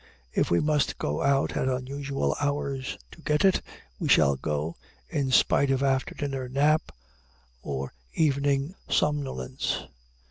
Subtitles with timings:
[0.33, 3.61] If we must go out at unusual hours to get it,
[3.99, 4.75] we shall go,
[5.09, 6.91] in spite of after dinner nap
[7.61, 9.83] or evening somnolence.